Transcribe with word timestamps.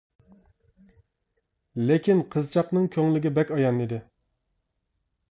لېكىن 1.89 2.23
قىزچاقنىڭ 2.35 2.87
كۆڭلىگە 2.95 3.33
بەك 3.35 3.53
ئايان 3.57 3.83
ئىدى. 3.85 4.01